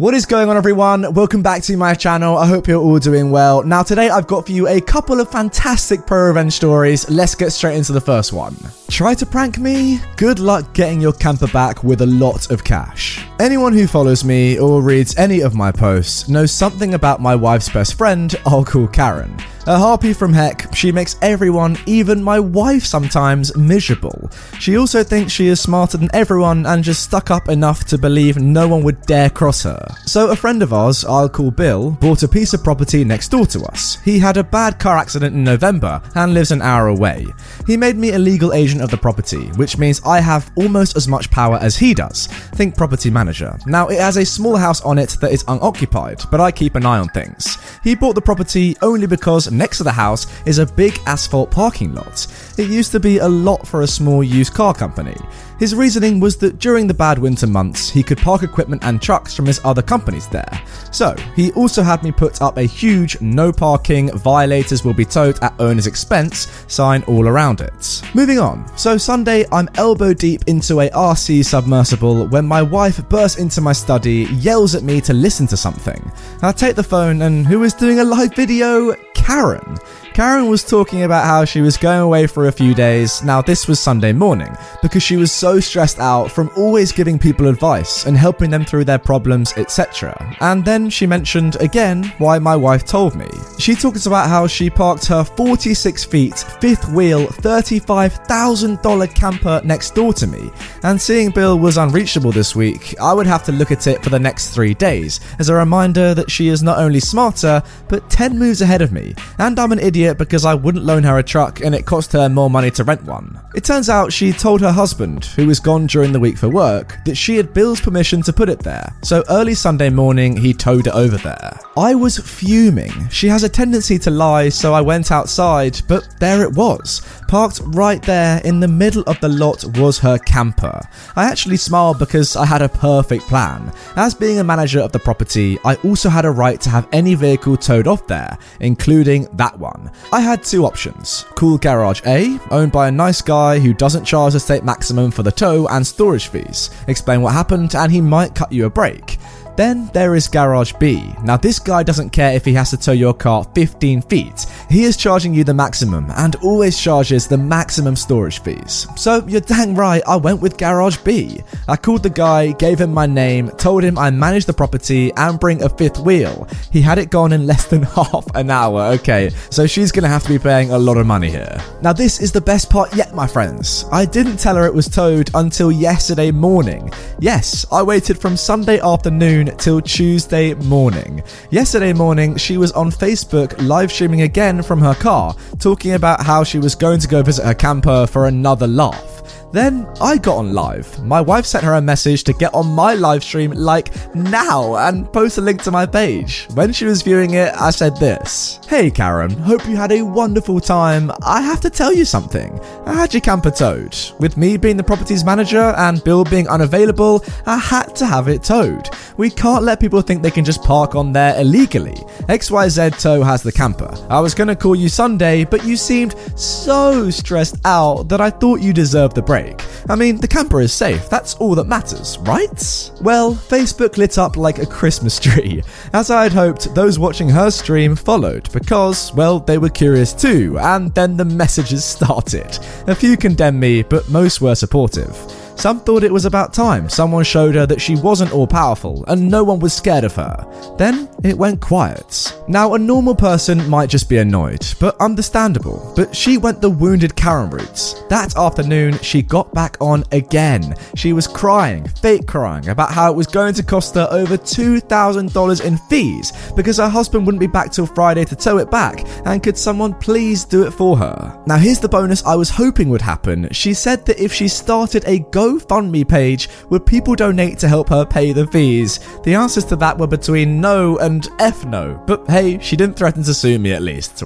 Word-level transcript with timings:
What 0.00 0.14
is 0.14 0.24
going 0.24 0.48
on 0.48 0.56
everyone? 0.56 1.12
Welcome 1.12 1.42
back 1.42 1.60
to 1.64 1.76
my 1.76 1.92
channel. 1.92 2.38
I 2.38 2.46
hope 2.46 2.66
you're 2.66 2.80
all 2.80 2.98
doing 2.98 3.30
well. 3.30 3.62
Now 3.62 3.82
today 3.82 4.08
I've 4.08 4.26
got 4.26 4.46
for 4.46 4.52
you 4.52 4.66
a 4.66 4.80
couple 4.80 5.20
of 5.20 5.30
fantastic 5.30 6.06
pro 6.06 6.28
revenge 6.28 6.54
stories. 6.54 7.06
Let's 7.10 7.34
get 7.34 7.50
straight 7.50 7.76
into 7.76 7.92
the 7.92 8.00
first 8.00 8.32
one. 8.32 8.56
Try 8.88 9.12
to 9.12 9.26
prank 9.26 9.58
me? 9.58 10.00
Good 10.16 10.38
luck 10.38 10.72
getting 10.72 11.02
your 11.02 11.12
camper 11.12 11.48
back 11.48 11.84
with 11.84 12.00
a 12.00 12.06
lot 12.06 12.50
of 12.50 12.64
cash. 12.64 13.22
Anyone 13.40 13.74
who 13.74 13.86
follows 13.86 14.24
me 14.24 14.58
or 14.58 14.80
reads 14.80 15.14
any 15.18 15.40
of 15.40 15.54
my 15.54 15.70
posts 15.70 16.30
knows 16.30 16.50
something 16.50 16.94
about 16.94 17.20
my 17.20 17.36
wife's 17.36 17.68
best 17.68 17.98
friend 17.98 18.34
I'll 18.46 18.64
call 18.64 18.88
Karen. 18.88 19.36
A 19.66 19.78
harpy 19.78 20.14
from 20.14 20.32
heck, 20.32 20.74
she 20.74 20.90
makes 20.90 21.16
everyone, 21.20 21.76
even 21.84 22.24
my 22.24 22.40
wife 22.40 22.84
sometimes, 22.84 23.54
miserable. 23.54 24.30
She 24.58 24.78
also 24.78 25.04
thinks 25.04 25.32
she 25.32 25.48
is 25.48 25.60
smarter 25.60 25.98
than 25.98 26.08
everyone 26.14 26.64
and 26.64 26.82
just 26.82 27.02
stuck 27.02 27.30
up 27.30 27.48
enough 27.48 27.84
to 27.86 27.98
believe 27.98 28.38
no 28.38 28.66
one 28.66 28.82
would 28.82 29.02
dare 29.02 29.28
cross 29.28 29.62
her. 29.64 29.89
So 30.06 30.30
a 30.30 30.36
friend 30.36 30.62
of 30.62 30.72
ours, 30.72 31.04
I'll 31.04 31.28
call 31.28 31.50
Bill, 31.50 31.90
bought 31.92 32.22
a 32.22 32.28
piece 32.28 32.52
of 32.52 32.64
property 32.64 33.04
next 33.04 33.28
door 33.28 33.46
to 33.46 33.64
us. 33.64 33.96
He 34.04 34.18
had 34.18 34.36
a 34.36 34.44
bad 34.44 34.78
car 34.78 34.96
accident 34.96 35.34
in 35.34 35.44
November 35.44 36.02
and 36.14 36.34
lives 36.34 36.50
an 36.50 36.62
hour 36.62 36.88
away. 36.88 37.26
He 37.66 37.76
made 37.76 37.96
me 37.96 38.12
a 38.12 38.18
legal 38.18 38.52
agent 38.52 38.82
of 38.82 38.90
the 38.90 38.96
property, 38.96 39.46
which 39.56 39.78
means 39.78 40.00
I 40.04 40.20
have 40.20 40.50
almost 40.56 40.96
as 40.96 41.08
much 41.08 41.30
power 41.30 41.56
as 41.56 41.76
he 41.76 41.94
does. 41.94 42.26
Think 42.54 42.76
property 42.76 43.10
manager. 43.10 43.58
Now 43.66 43.88
it 43.88 43.98
has 43.98 44.16
a 44.16 44.24
small 44.24 44.56
house 44.56 44.80
on 44.82 44.98
it 44.98 45.16
that 45.20 45.32
is 45.32 45.44
unoccupied, 45.48 46.22
but 46.30 46.40
I 46.40 46.50
keep 46.50 46.74
an 46.74 46.86
eye 46.86 46.98
on 46.98 47.08
things. 47.08 47.58
He 47.84 47.94
bought 47.94 48.14
the 48.14 48.20
property 48.20 48.76
only 48.82 49.06
because 49.06 49.50
next 49.50 49.78
to 49.78 49.84
the 49.84 49.92
house 49.92 50.26
is 50.46 50.58
a 50.58 50.66
big 50.66 50.98
asphalt 51.06 51.50
parking 51.50 51.94
lot. 51.94 52.26
It 52.58 52.68
used 52.68 52.92
to 52.92 53.00
be 53.00 53.18
a 53.18 53.28
lot 53.28 53.66
for 53.66 53.82
a 53.82 53.86
small 53.86 54.22
used 54.22 54.54
car 54.54 54.74
company. 54.74 55.16
His 55.58 55.74
reasoning 55.74 56.20
was 56.20 56.38
that 56.38 56.58
during 56.58 56.86
the 56.86 56.94
bad 56.94 57.18
winter 57.18 57.46
months, 57.46 57.90
he 57.90 58.02
could 58.02 58.16
park 58.16 58.42
equipment 58.42 58.82
and 58.82 59.00
trucks 59.00 59.34
from 59.34 59.44
his 59.44 59.60
other 59.62 59.79
companies 59.82 60.28
there. 60.28 60.62
So, 60.90 61.14
he 61.36 61.52
also 61.52 61.82
had 61.82 62.02
me 62.02 62.12
put 62.12 62.42
up 62.42 62.56
a 62.56 62.62
huge 62.62 63.20
no 63.20 63.52
parking, 63.52 64.10
violators 64.16 64.84
will 64.84 64.94
be 64.94 65.04
towed 65.04 65.42
at 65.42 65.54
owner's 65.58 65.86
expense 65.86 66.64
sign 66.66 67.02
all 67.04 67.28
around 67.28 67.60
it. 67.60 68.02
Moving 68.14 68.38
on. 68.38 68.66
So, 68.76 68.96
Sunday, 68.96 69.44
I'm 69.52 69.68
elbow 69.74 70.14
deep 70.14 70.42
into 70.46 70.80
a 70.80 70.90
RC 70.90 71.44
submersible 71.44 72.26
when 72.28 72.46
my 72.46 72.62
wife 72.62 73.06
bursts 73.08 73.38
into 73.38 73.60
my 73.60 73.72
study, 73.72 74.26
yells 74.32 74.74
at 74.74 74.82
me 74.82 75.00
to 75.02 75.12
listen 75.12 75.46
to 75.48 75.56
something. 75.56 76.10
I 76.42 76.52
take 76.52 76.76
the 76.76 76.82
phone, 76.82 77.22
and 77.22 77.46
who 77.46 77.62
is 77.62 77.74
doing 77.74 78.00
a 78.00 78.04
live 78.04 78.34
video? 78.34 78.94
Karen. 79.14 79.78
Karen 80.12 80.48
was 80.48 80.64
talking 80.64 81.04
about 81.04 81.24
how 81.24 81.44
she 81.44 81.60
was 81.60 81.76
going 81.76 82.00
away 82.00 82.26
for 82.26 82.48
a 82.48 82.52
few 82.52 82.74
days. 82.74 83.22
Now, 83.22 83.40
this 83.40 83.68
was 83.68 83.78
Sunday 83.78 84.12
morning 84.12 84.54
because 84.82 85.04
she 85.04 85.16
was 85.16 85.30
so 85.30 85.60
stressed 85.60 86.00
out 86.00 86.32
from 86.32 86.50
always 86.56 86.90
giving 86.90 87.18
people 87.18 87.46
advice 87.46 88.06
and 88.06 88.16
helping 88.16 88.50
them 88.50 88.64
through 88.64 88.84
their 88.84 88.98
problems, 88.98 89.52
etc. 89.56 90.36
And 90.40 90.64
then 90.64 90.90
she 90.90 91.06
mentioned 91.06 91.56
again 91.56 92.12
why 92.18 92.40
my 92.40 92.56
wife 92.56 92.84
told 92.84 93.14
me. 93.14 93.28
She 93.58 93.74
talks 93.74 94.06
about 94.06 94.28
how 94.28 94.48
she 94.48 94.68
parked 94.68 95.06
her 95.06 95.22
46 95.22 96.04
feet, 96.04 96.38
fifth 96.60 96.88
wheel, 96.88 97.26
$35,000 97.28 99.14
camper 99.14 99.60
next 99.64 99.94
door 99.94 100.12
to 100.14 100.26
me. 100.26 100.50
And 100.82 101.00
seeing 101.00 101.30
Bill 101.30 101.58
was 101.58 101.76
unreachable 101.76 102.32
this 102.32 102.56
week, 102.56 102.94
I 103.00 103.14
would 103.14 103.28
have 103.28 103.44
to 103.44 103.52
look 103.52 103.70
at 103.70 103.86
it 103.86 104.02
for 104.02 104.10
the 104.10 104.18
next 104.18 104.50
three 104.50 104.74
days 104.74 105.20
as 105.38 105.48
a 105.48 105.54
reminder 105.54 106.14
that 106.14 106.30
she 106.30 106.48
is 106.48 106.64
not 106.64 106.78
only 106.78 107.00
smarter, 107.00 107.62
but 107.88 108.10
10 108.10 108.36
moves 108.38 108.60
ahead 108.60 108.82
of 108.82 108.92
me. 108.92 109.14
And 109.38 109.58
I'm 109.58 109.72
an 109.72 109.78
idiot 109.78 109.99
because 110.18 110.44
I 110.44 110.54
wouldn't 110.54 110.84
loan 110.84 111.04
her 111.04 111.18
a 111.18 111.22
truck 111.22 111.60
and 111.60 111.74
it 111.74 111.86
cost 111.86 112.12
her 112.12 112.28
more 112.28 112.50
money 112.50 112.70
to 112.72 112.84
rent 112.84 113.04
one. 113.04 113.40
It 113.54 113.64
turns 113.64 113.88
out 113.88 114.12
she 114.12 114.32
told 114.32 114.60
her 114.60 114.72
husband, 114.72 115.24
who 115.24 115.46
was 115.46 115.60
gone 115.60 115.86
during 115.86 116.12
the 116.12 116.20
week 116.20 116.38
for 116.38 116.48
work, 116.48 116.96
that 117.04 117.16
she 117.16 117.36
had 117.36 117.52
Bill's 117.52 117.80
permission 117.80 118.22
to 118.22 118.32
put 118.32 118.48
it 118.48 118.60
there. 118.60 118.94
So 119.02 119.24
early 119.28 119.54
Sunday 119.54 119.90
morning, 119.90 120.36
he 120.36 120.54
towed 120.54 120.86
it 120.86 120.94
over 120.94 121.16
there. 121.16 121.58
I 121.76 121.94
was 121.94 122.18
fuming. 122.18 123.08
She 123.08 123.28
has 123.28 123.42
a 123.42 123.48
tendency 123.48 123.98
to 124.00 124.10
lie, 124.10 124.48
so 124.48 124.72
I 124.72 124.80
went 124.80 125.10
outside, 125.10 125.80
but 125.88 126.06
there 126.20 126.42
it 126.42 126.52
was. 126.52 127.02
Parked 127.30 127.60
right 127.66 128.02
there 128.02 128.40
in 128.44 128.58
the 128.58 128.66
middle 128.66 129.04
of 129.06 129.20
the 129.20 129.28
lot 129.28 129.64
was 129.78 130.00
her 130.00 130.18
camper. 130.18 130.80
I 131.14 131.30
actually 131.30 131.58
smiled 131.58 132.00
because 132.00 132.34
I 132.34 132.44
had 132.44 132.60
a 132.60 132.68
perfect 132.68 133.22
plan. 133.28 133.72
As 133.94 134.16
being 134.16 134.40
a 134.40 134.44
manager 134.44 134.80
of 134.80 134.90
the 134.90 134.98
property, 134.98 135.56
I 135.64 135.76
also 135.76 136.08
had 136.08 136.24
a 136.24 136.30
right 136.32 136.60
to 136.60 136.70
have 136.70 136.88
any 136.90 137.14
vehicle 137.14 137.56
towed 137.56 137.86
off 137.86 138.04
there, 138.08 138.36
including 138.58 139.28
that 139.34 139.56
one. 139.56 139.92
I 140.12 140.18
had 140.18 140.42
two 140.42 140.66
options. 140.66 141.24
Cool 141.36 141.56
Garage 141.58 142.02
A, 142.04 142.36
owned 142.50 142.72
by 142.72 142.88
a 142.88 142.90
nice 142.90 143.22
guy 143.22 143.60
who 143.60 143.74
doesn't 143.74 144.04
charge 144.04 144.32
the 144.32 144.40
state 144.40 144.64
maximum 144.64 145.12
for 145.12 145.22
the 145.22 145.30
tow 145.30 145.68
and 145.68 145.86
storage 145.86 146.26
fees. 146.26 146.70
Explain 146.88 147.22
what 147.22 147.32
happened 147.32 147.76
and 147.76 147.92
he 147.92 148.00
might 148.00 148.34
cut 148.34 148.50
you 148.50 148.66
a 148.66 148.70
break. 148.70 149.18
Then 149.60 149.90
there 149.92 150.14
is 150.14 150.26
Garage 150.26 150.72
B. 150.80 151.12
Now, 151.22 151.36
this 151.36 151.58
guy 151.58 151.82
doesn't 151.82 152.14
care 152.14 152.32
if 152.32 152.46
he 152.46 152.54
has 152.54 152.70
to 152.70 152.78
tow 152.78 152.92
your 152.92 153.12
car 153.12 153.44
15 153.54 154.00
feet. 154.00 154.46
He 154.70 154.84
is 154.84 154.96
charging 154.96 155.34
you 155.34 155.44
the 155.44 155.52
maximum 155.52 156.10
and 156.16 156.34
always 156.36 156.80
charges 156.80 157.28
the 157.28 157.36
maximum 157.36 157.94
storage 157.94 158.40
fees. 158.40 158.86
So, 158.96 159.22
you're 159.26 159.42
dang 159.42 159.74
right, 159.74 160.02
I 160.08 160.16
went 160.16 160.40
with 160.40 160.56
Garage 160.56 160.96
B. 161.04 161.42
I 161.68 161.76
called 161.76 162.02
the 162.02 162.08
guy, 162.08 162.52
gave 162.52 162.80
him 162.80 162.94
my 162.94 163.04
name, 163.04 163.50
told 163.50 163.82
him 163.82 163.98
I 163.98 164.10
manage 164.10 164.46
the 164.46 164.54
property 164.54 165.12
and 165.18 165.38
bring 165.38 165.62
a 165.62 165.68
fifth 165.68 165.98
wheel. 165.98 166.48
He 166.72 166.80
had 166.80 166.96
it 166.96 167.10
gone 167.10 167.34
in 167.34 167.46
less 167.46 167.66
than 167.66 167.82
half 167.98 168.34
an 168.34 168.48
hour. 168.48 168.84
Okay, 168.94 169.28
so 169.50 169.66
she's 169.66 169.92
gonna 169.92 170.08
have 170.08 170.22
to 170.22 170.30
be 170.30 170.38
paying 170.38 170.70
a 170.70 170.78
lot 170.78 170.96
of 170.96 171.06
money 171.06 171.28
here. 171.28 171.62
Now, 171.82 171.92
this 171.92 172.18
is 172.22 172.32
the 172.32 172.40
best 172.40 172.70
part 172.70 172.96
yet, 172.96 173.14
my 173.14 173.26
friends. 173.26 173.84
I 173.92 174.06
didn't 174.06 174.38
tell 174.38 174.56
her 174.56 174.64
it 174.64 174.72
was 174.72 174.88
towed 174.88 175.28
until 175.34 175.70
yesterday 175.70 176.30
morning. 176.30 176.90
Yes, 177.18 177.66
I 177.70 177.82
waited 177.82 178.18
from 178.18 178.38
Sunday 178.38 178.80
afternoon 178.80 179.49
till 179.58 179.80
Tuesday 179.80 180.54
morning. 180.54 181.22
Yesterday 181.50 181.92
morning, 181.92 182.36
she 182.36 182.56
was 182.56 182.72
on 182.72 182.90
Facebook 182.90 183.54
live 183.66 183.90
streaming 183.90 184.22
again 184.22 184.62
from 184.62 184.80
her 184.80 184.94
car, 184.94 185.34
talking 185.58 185.92
about 185.92 186.22
how 186.22 186.44
she 186.44 186.58
was 186.58 186.74
going 186.74 187.00
to 187.00 187.08
go 187.08 187.22
visit 187.22 187.44
her 187.44 187.54
camper 187.54 188.06
for 188.06 188.26
another 188.26 188.66
laugh. 188.66 189.39
Then 189.52 189.86
I 190.00 190.16
got 190.16 190.36
on 190.36 190.52
live. 190.52 191.02
My 191.04 191.20
wife 191.20 191.44
sent 191.44 191.64
her 191.64 191.74
a 191.74 191.80
message 191.80 192.22
to 192.24 192.32
get 192.32 192.54
on 192.54 192.66
my 192.68 192.94
live 192.94 193.24
stream 193.24 193.50
like 193.50 193.90
now 194.14 194.76
and 194.76 195.12
post 195.12 195.38
a 195.38 195.40
link 195.40 195.62
to 195.62 195.72
my 195.72 195.86
page. 195.86 196.46
When 196.54 196.72
she 196.72 196.84
was 196.84 197.02
viewing 197.02 197.34
it, 197.34 197.52
I 197.54 197.70
said 197.70 197.96
this 197.96 198.60
Hey 198.68 198.90
Karen, 198.90 199.30
hope 199.30 199.66
you 199.66 199.76
had 199.76 199.90
a 199.90 200.02
wonderful 200.02 200.60
time. 200.60 201.10
I 201.24 201.40
have 201.40 201.60
to 201.62 201.70
tell 201.70 201.92
you 201.92 202.04
something. 202.04 202.58
I 202.86 202.94
had 202.94 203.12
your 203.12 203.22
camper 203.22 203.50
towed. 203.50 203.96
With 204.20 204.36
me 204.36 204.56
being 204.56 204.76
the 204.76 204.84
property's 204.84 205.24
manager 205.24 205.74
and 205.76 206.02
Bill 206.04 206.24
being 206.24 206.48
unavailable, 206.48 207.24
I 207.46 207.56
had 207.56 207.96
to 207.96 208.06
have 208.06 208.28
it 208.28 208.44
towed. 208.44 208.88
We 209.16 209.30
can't 209.30 209.64
let 209.64 209.80
people 209.80 210.02
think 210.02 210.22
they 210.22 210.30
can 210.30 210.44
just 210.44 210.62
park 210.62 210.94
on 210.94 211.12
there 211.12 211.38
illegally. 211.40 211.96
XYZ 212.28 213.00
Tow 213.00 213.22
has 213.22 213.42
the 213.42 213.52
camper. 213.52 213.92
I 214.08 214.20
was 214.20 214.34
gonna 214.34 214.54
call 214.54 214.76
you 214.76 214.88
Sunday, 214.88 215.44
but 215.44 215.64
you 215.64 215.76
seemed 215.76 216.14
so 216.38 217.10
stressed 217.10 217.56
out 217.64 218.08
that 218.08 218.20
I 218.20 218.30
thought 218.30 218.60
you 218.60 218.72
deserved 218.72 219.16
the 219.16 219.22
break. 219.22 219.39
I 219.88 219.96
mean, 219.96 220.18
the 220.18 220.28
camper 220.28 220.60
is 220.60 220.72
safe, 220.72 221.08
that's 221.08 221.34
all 221.34 221.54
that 221.54 221.66
matters, 221.66 222.18
right? 222.20 222.90
Well, 223.00 223.34
Facebook 223.34 223.96
lit 223.96 224.18
up 224.18 224.36
like 224.36 224.58
a 224.58 224.66
Christmas 224.66 225.18
tree. 225.26 225.62
As 225.92 226.10
I 226.10 226.22
had 226.22 226.32
hoped, 226.32 226.74
those 226.74 226.98
watching 226.98 227.28
her 227.28 227.50
stream 227.50 227.96
followed 227.96 228.50
because, 228.52 229.12
well, 229.14 229.40
they 229.40 229.58
were 229.58 229.68
curious 229.68 230.12
too, 230.12 230.58
and 230.60 230.94
then 230.94 231.16
the 231.16 231.24
messages 231.24 231.84
started. 231.96 232.58
A 232.86 232.94
few 232.94 233.16
condemned 233.16 233.60
me, 233.60 233.82
but 233.82 234.08
most 234.08 234.40
were 234.40 234.54
supportive. 234.54 235.16
Some 235.60 235.80
thought 235.80 236.04
it 236.04 236.10
was 236.10 236.24
about 236.24 236.54
time 236.54 236.88
someone 236.88 237.22
showed 237.22 237.54
her 237.54 237.66
that 237.66 237.82
she 237.82 237.94
wasn't 237.94 238.32
all 238.32 238.46
powerful 238.46 239.04
and 239.08 239.30
no 239.30 239.44
one 239.44 239.58
was 239.58 239.74
scared 239.74 240.04
of 240.04 240.14
her. 240.14 240.74
Then 240.78 241.06
it 241.22 241.36
went 241.36 241.60
quiet. 241.60 242.34
Now, 242.48 242.72
a 242.72 242.78
normal 242.78 243.14
person 243.14 243.68
might 243.68 243.90
just 243.90 244.08
be 244.08 244.16
annoyed, 244.16 244.66
but 244.80 244.98
understandable. 245.00 245.92
But 245.94 246.16
she 246.16 246.38
went 246.38 246.62
the 246.62 246.70
wounded 246.70 247.14
Karen 247.14 247.50
route. 247.50 248.06
That 248.08 248.38
afternoon, 248.38 248.98
she 249.00 249.20
got 249.20 249.52
back 249.52 249.76
on 249.82 250.02
again. 250.12 250.74
She 250.96 251.12
was 251.12 251.28
crying, 251.28 251.86
fake 251.86 252.26
crying, 252.26 252.70
about 252.70 252.90
how 252.90 253.12
it 253.12 253.16
was 253.16 253.26
going 253.26 253.52
to 253.52 253.62
cost 253.62 253.94
her 253.96 254.08
over 254.10 254.38
$2,000 254.38 255.64
in 255.64 255.76
fees 255.76 256.32
because 256.56 256.78
her 256.78 256.88
husband 256.88 257.26
wouldn't 257.26 257.38
be 257.40 257.46
back 257.46 257.70
till 257.70 257.84
Friday 257.84 258.24
to 258.24 258.34
tow 258.34 258.56
it 258.56 258.70
back, 258.70 259.04
and 259.26 259.42
could 259.42 259.58
someone 259.58 259.92
please 259.92 260.46
do 260.46 260.66
it 260.66 260.70
for 260.70 260.96
her? 260.96 261.38
Now, 261.46 261.58
here's 261.58 261.80
the 261.80 261.88
bonus 261.88 262.24
I 262.24 262.34
was 262.34 262.48
hoping 262.48 262.88
would 262.88 263.02
happen. 263.02 263.48
She 263.52 263.74
said 263.74 264.06
that 264.06 264.18
if 264.18 264.32
she 264.32 264.48
started 264.48 265.04
a 265.06 265.18
Go 265.30 265.49
GoFundMe 265.50 266.08
page 266.08 266.48
would 266.70 266.86
people 266.86 267.14
donate 267.16 267.58
to 267.58 267.68
help 267.68 267.88
her 267.88 268.04
pay 268.06 268.32
the 268.32 268.46
fees? 268.46 269.00
The 269.24 269.34
answers 269.34 269.64
to 269.66 269.76
that 269.76 269.98
were 269.98 270.06
between 270.06 270.60
no 270.60 270.96
and 270.98 271.28
F 271.40 271.64
no. 271.64 272.00
But 272.06 272.28
hey, 272.28 272.58
she 272.60 272.76
didn't 272.76 272.96
threaten 272.96 273.24
to 273.24 273.34
sue 273.34 273.58
me 273.58 273.72
at 273.72 273.82
least. 273.82 274.22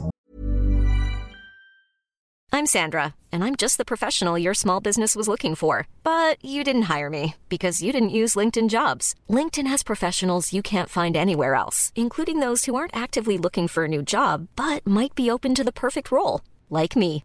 I'm 2.53 2.67
Sandra, 2.67 3.15
and 3.33 3.43
I'm 3.43 3.57
just 3.57 3.79
the 3.79 3.85
professional 3.85 4.39
your 4.39 4.55
small 4.55 4.81
business 4.81 5.17
was 5.17 5.27
looking 5.27 5.55
for. 5.55 5.89
But 6.05 6.37
you 6.45 6.63
didn't 6.63 6.83
hire 6.83 7.11
me 7.11 7.35
because 7.49 7.83
you 7.83 7.91
didn't 7.91 8.19
use 8.21 8.37
LinkedIn 8.37 8.69
jobs. 8.69 9.15
LinkedIn 9.29 9.67
has 9.67 9.83
professionals 9.83 10.53
you 10.53 10.63
can't 10.63 10.91
find 10.91 11.17
anywhere 11.17 11.55
else, 11.55 11.91
including 11.97 12.41
those 12.41 12.67
who 12.67 12.75
aren't 12.77 12.97
actively 12.97 13.39
looking 13.39 13.67
for 13.67 13.85
a 13.85 13.89
new 13.89 14.03
job 14.03 14.49
but 14.57 14.87
might 14.87 15.15
be 15.15 15.31
open 15.31 15.55
to 15.55 15.65
the 15.65 15.73
perfect 15.73 16.13
role, 16.13 16.43
like 16.71 16.95
me. 16.95 17.25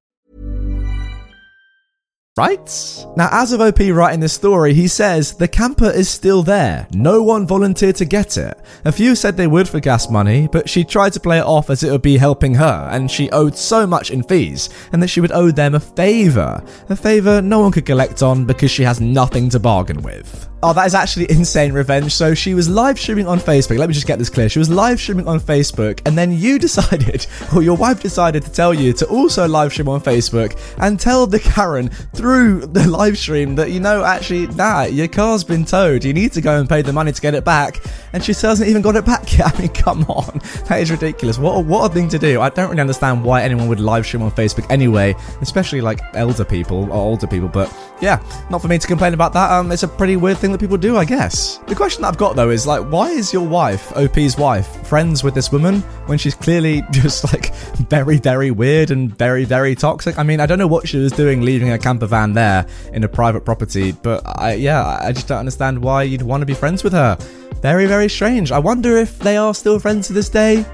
Right? 2.37 3.05
Now, 3.17 3.27
as 3.29 3.51
of 3.51 3.59
OP 3.59 3.79
writing 3.91 4.21
this 4.21 4.31
story, 4.31 4.73
he 4.73 4.87
says 4.87 5.33
the 5.33 5.49
camper 5.49 5.91
is 5.91 6.09
still 6.09 6.43
there. 6.43 6.87
No 6.93 7.21
one 7.21 7.45
volunteered 7.45 7.97
to 7.97 8.05
get 8.05 8.37
it. 8.37 8.57
A 8.85 8.91
few 8.91 9.15
said 9.15 9.35
they 9.35 9.47
would 9.47 9.67
for 9.67 9.81
gas 9.81 10.09
money, 10.09 10.47
but 10.49 10.69
she 10.69 10.85
tried 10.85 11.11
to 11.13 11.19
play 11.19 11.39
it 11.39 11.45
off 11.45 11.69
as 11.69 11.83
it 11.83 11.91
would 11.91 12.01
be 12.01 12.17
helping 12.17 12.53
her, 12.55 12.87
and 12.89 13.11
she 13.11 13.29
owed 13.31 13.57
so 13.57 13.85
much 13.85 14.11
in 14.11 14.23
fees, 14.23 14.69
and 14.93 15.03
that 15.03 15.09
she 15.09 15.19
would 15.19 15.33
owe 15.33 15.51
them 15.51 15.75
a 15.75 15.79
favour. 15.79 16.63
A 16.87 16.95
favour 16.95 17.41
no 17.41 17.59
one 17.59 17.71
could 17.73 17.85
collect 17.85 18.23
on 18.23 18.45
because 18.45 18.71
she 18.71 18.83
has 18.83 19.01
nothing 19.01 19.49
to 19.49 19.59
bargain 19.59 20.01
with. 20.01 20.50
Oh, 20.63 20.73
that 20.73 20.85
is 20.85 20.93
actually 20.93 21.25
insane 21.31 21.73
revenge. 21.73 22.13
So 22.13 22.33
she 22.33 22.53
was 22.53 22.69
live 22.69 22.99
streaming 22.99 23.27
on 23.27 23.39
Facebook. 23.39 23.77
Let 23.77 23.89
me 23.89 23.93
just 23.93 24.07
get 24.07 24.19
this 24.19 24.29
clear. 24.29 24.47
She 24.47 24.59
was 24.59 24.69
live 24.69 24.99
streaming 24.99 25.27
on 25.27 25.39
Facebook, 25.39 26.01
and 26.05 26.17
then 26.17 26.31
you 26.31 26.59
decided, 26.67 27.25
or 27.55 27.63
your 27.63 27.75
wife 27.75 28.01
decided 28.01 28.43
to 28.43 28.51
tell 28.51 28.73
you 28.73 28.93
to 28.93 29.07
also 29.07 29.47
live 29.47 29.71
stream 29.71 29.89
on 29.89 30.01
Facebook 30.01 30.59
and 30.77 30.99
tell 30.99 31.25
the 31.25 31.39
Karen 31.39 31.89
through 32.13 32.67
the 32.67 32.87
live 32.87 33.17
stream 33.17 33.55
that, 33.55 33.71
you 33.71 33.79
know, 33.79 34.03
actually, 34.03 34.47
nah, 34.47 34.83
your 34.83 35.07
car's 35.07 35.43
been 35.43 35.65
towed. 35.65 36.03
You 36.03 36.13
need 36.13 36.31
to 36.33 36.41
go 36.41 36.59
and 36.59 36.69
pay 36.69 36.81
the 36.81 36.93
money 36.93 37.11
to 37.11 37.21
get 37.21 37.33
it 37.33 37.43
back. 37.43 37.81
And 38.13 38.23
she 38.23 38.33
still 38.33 38.49
hasn't 38.49 38.69
even 38.69 38.81
got 38.81 38.95
it 38.95 39.05
back 39.05 39.37
yet. 39.37 39.53
I 39.55 39.59
mean, 39.59 39.69
come 39.69 40.03
on. 40.09 40.39
That 40.67 40.81
is 40.81 40.91
ridiculous. 40.91 41.37
What 41.37 41.53
a, 41.57 41.59
what 41.59 41.89
a 41.89 41.93
thing 41.93 42.09
to 42.09 42.19
do. 42.19 42.41
I 42.41 42.49
don't 42.49 42.69
really 42.69 42.81
understand 42.81 43.23
why 43.23 43.43
anyone 43.43 43.67
would 43.67 43.79
live 43.79 44.05
stream 44.05 44.21
on 44.23 44.31
Facebook 44.31 44.65
anyway, 44.69 45.15
especially 45.41 45.81
like 45.81 46.01
elder 46.13 46.43
people 46.45 46.91
or 46.91 46.93
older 46.93 47.27
people. 47.27 47.47
But 47.47 47.73
yeah, 48.01 48.21
not 48.49 48.61
for 48.61 48.67
me 48.67 48.77
to 48.77 48.87
complain 48.87 49.13
about 49.13 49.33
that. 49.33 49.51
Um, 49.51 49.71
It's 49.71 49.83
a 49.83 49.87
pretty 49.87 50.17
weird 50.17 50.37
thing 50.37 50.51
that 50.51 50.59
people 50.59 50.77
do, 50.77 50.97
I 50.97 51.05
guess. 51.05 51.57
The 51.67 51.75
question 51.75 52.01
that 52.01 52.09
I've 52.09 52.17
got 52.17 52.35
though 52.35 52.49
is 52.49 52.67
like, 52.67 52.83
why 52.89 53.09
is 53.11 53.31
your 53.31 53.47
wife, 53.47 53.95
OP's 53.95 54.37
wife, 54.37 54.85
friends 54.87 55.23
with 55.23 55.33
this 55.33 55.51
woman 55.51 55.81
when 56.07 56.17
she's 56.17 56.35
clearly 56.35 56.83
just 56.91 57.31
like 57.33 57.53
very, 57.89 58.17
very 58.17 58.51
weird 58.51 58.91
and 58.91 59.15
very, 59.17 59.45
very 59.45 59.75
toxic? 59.75 60.17
I 60.17 60.23
mean, 60.23 60.39
I 60.39 60.45
don't 60.45 60.57
know 60.57 60.67
what 60.67 60.87
she 60.87 60.97
was 60.97 61.11
doing 61.11 61.41
leaving 61.41 61.71
a 61.71 61.77
camper 61.77 62.05
van 62.05 62.33
there 62.33 62.65
in 62.93 63.03
a 63.03 63.07
private 63.07 63.45
property, 63.45 63.91
but 63.91 64.21
I, 64.25 64.53
yeah, 64.53 64.99
I 65.01 65.11
just 65.11 65.27
don't 65.27 65.39
understand 65.39 65.81
why 65.81 66.03
you'd 66.03 66.21
want 66.21 66.41
to 66.41 66.45
be 66.45 66.53
friends 66.53 66.83
with 66.83 66.93
her. 66.93 67.17
Very, 67.61 67.85
very 67.85 68.09
strange. 68.09 68.51
I 68.51 68.59
wonder 68.59 68.97
if 68.97 69.19
they 69.19 69.37
are 69.37 69.53
still 69.53 69.79
friends 69.79 70.07
to 70.07 70.13
this 70.13 70.29
day. 70.29 70.65